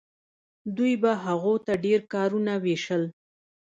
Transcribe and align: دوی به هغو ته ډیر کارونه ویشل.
دوی 0.75 0.93
به 1.01 1.11
هغو 1.25 1.53
ته 1.65 1.73
ډیر 1.85 1.99
کارونه 2.13 2.53
ویشل. 2.63 3.03